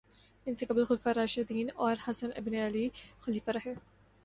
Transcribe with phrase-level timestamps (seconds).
[0.47, 2.87] ان سے قبل خلفائے راشدین اور حسن ابن علی
[3.19, 3.73] خلیفہ رہے